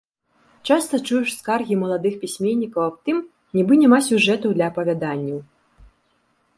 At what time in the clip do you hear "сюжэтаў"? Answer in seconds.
4.11-4.49